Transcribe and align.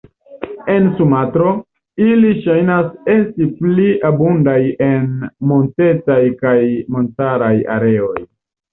En 0.75 0.87
Sumatro, 1.01 1.51
ili 2.05 2.31
ŝajnas 2.47 2.89
esti 3.17 3.51
pli 3.61 3.87
abundaj 4.11 4.59
en 4.89 5.07
montetaj 5.55 6.21
kaj 6.45 6.59
montaraj 6.99 7.57
areoj. 7.81 8.21